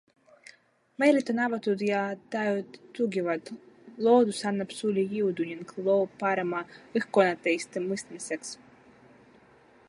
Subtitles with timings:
[1.01, 1.99] Meeled on avatud ja
[2.35, 3.51] tajud tugevad,
[4.07, 6.63] loodus annab sulle jõudu ning loob parema
[7.03, 8.53] õhkkonna teiste mõistmiseks.